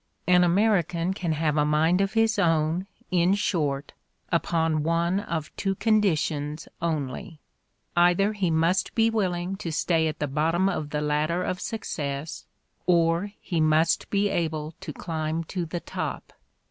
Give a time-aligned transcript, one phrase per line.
[0.25, 3.93] An American can have a mind of his own, in short,
[4.31, 7.39] upon one of two conditions only:
[7.95, 12.47] either he must be willing to stay at the bottom of the ladder of success
[12.87, 16.33] or he must be able to climb to the top.